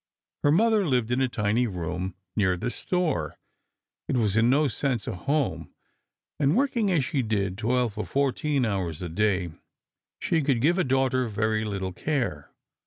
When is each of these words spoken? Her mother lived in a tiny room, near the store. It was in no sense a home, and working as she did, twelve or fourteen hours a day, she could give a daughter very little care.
Her 0.41 0.51
mother 0.51 0.83
lived 0.87 1.11
in 1.11 1.21
a 1.21 1.27
tiny 1.27 1.67
room, 1.67 2.15
near 2.35 2.57
the 2.57 2.71
store. 2.71 3.37
It 4.07 4.17
was 4.17 4.35
in 4.35 4.49
no 4.49 4.67
sense 4.67 5.07
a 5.07 5.13
home, 5.13 5.75
and 6.39 6.55
working 6.55 6.91
as 6.91 7.05
she 7.05 7.21
did, 7.21 7.55
twelve 7.55 7.95
or 7.99 8.03
fourteen 8.05 8.65
hours 8.65 9.03
a 9.03 9.09
day, 9.09 9.51
she 10.17 10.41
could 10.41 10.59
give 10.59 10.79
a 10.79 10.83
daughter 10.83 11.27
very 11.27 11.63
little 11.63 11.93
care. 11.93 12.49